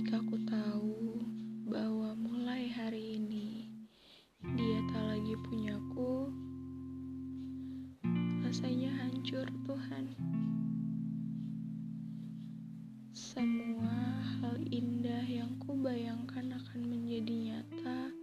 [0.00, 0.96] Ketika aku tahu
[1.68, 3.68] bahwa mulai hari ini
[4.56, 6.32] dia tak lagi punyaku,
[8.40, 10.08] rasanya hancur Tuhan.
[13.12, 18.19] Semua hal indah yang kubayangkan akan menjadi nyata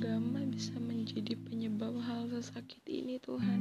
[0.00, 3.60] agama bisa menjadi penyebab hal sesakit ini Tuhan.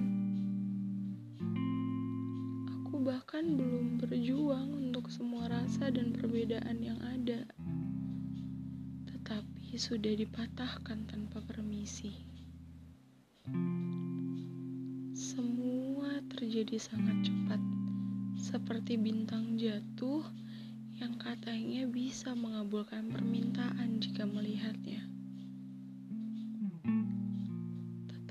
[2.79, 7.43] Aku bahkan belum berjuang untuk semua rasa dan perbedaan yang ada.
[9.11, 12.15] Tetapi sudah dipatahkan tanpa permisi.
[15.11, 17.59] Semua terjadi sangat cepat,
[18.39, 20.23] seperti bintang jatuh
[21.03, 25.18] yang katanya bisa mengabulkan permintaan jika melihatnya.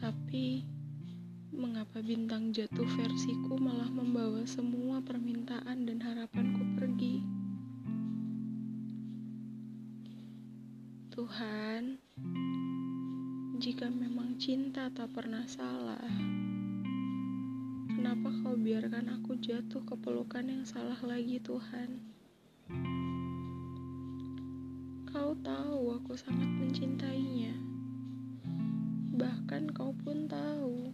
[0.08, 0.64] Tetapi,
[1.52, 7.20] mengapa bintang jatuh versiku malah membawa semua permintaan dan harapanku pergi?
[11.12, 12.00] Tuhan,
[13.60, 16.08] jika memang cinta tak pernah salah,
[17.92, 22.00] kenapa kau biarkan aku jatuh ke pelukan yang salah lagi, Tuhan?
[25.12, 27.67] Kau tahu aku sangat mencintainya.
[29.78, 30.90] Kau pun tahu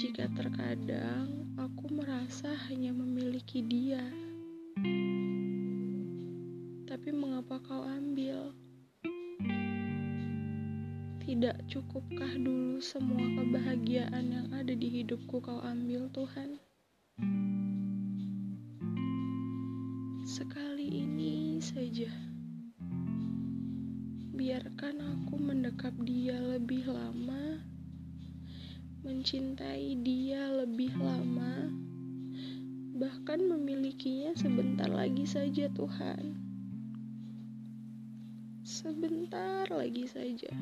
[0.00, 4.00] jika terkadang aku merasa hanya memiliki dia.
[6.88, 8.56] Tapi mengapa kau ambil?
[11.20, 16.56] Tidak cukupkah dulu semua kebahagiaan yang ada di hidupku kau ambil, Tuhan?
[20.24, 22.08] Sekali ini saja,
[24.32, 27.51] biarkan aku mendekap dia lebih lama,
[29.02, 31.74] mencintai dia lebih lama,
[32.94, 36.38] bahkan memilikinya sebentar lagi saja, Tuhan.
[38.62, 40.54] Sebentar lagi saja,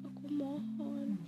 [0.00, 1.20] aku mohon.